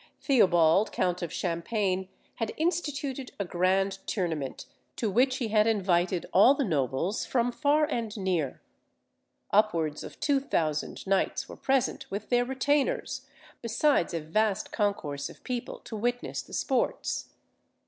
Theobald 0.19 0.91
count 0.91 1.21
of 1.21 1.31
Champagne 1.31 2.09
had 2.37 2.53
instituted 2.57 3.33
a 3.39 3.45
grand 3.45 3.99
tournament, 4.07 4.65
to 4.95 5.11
which 5.11 5.37
he 5.37 5.49
had 5.49 5.67
invited 5.67 6.25
all 6.33 6.55
the 6.55 6.63
nobles 6.65 7.23
from 7.23 7.51
far 7.51 7.85
and 7.85 8.17
near. 8.17 8.61
Upwards 9.51 10.03
of 10.03 10.19
two 10.19 10.39
thousand 10.39 11.05
knights 11.05 11.47
were 11.47 11.55
present 11.55 12.09
with 12.09 12.29
their 12.29 12.45
retainers, 12.45 13.27
besides 13.61 14.15
a 14.15 14.21
vast 14.21 14.71
concourse 14.71 15.29
of 15.29 15.43
people 15.43 15.77
to 15.81 15.95
witness 15.95 16.41
the 16.41 16.53
sports. 16.53 17.29